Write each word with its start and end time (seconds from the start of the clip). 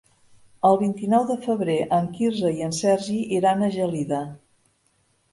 El 0.67 0.77
vint-i-nou 0.83 1.25
de 1.31 1.35
febrer 1.43 1.75
en 1.97 2.07
Quirze 2.15 2.51
i 2.61 2.65
en 2.67 2.73
Sergi 2.77 3.19
iran 3.41 3.61
a 3.61 3.69
Gelida. 3.77 4.23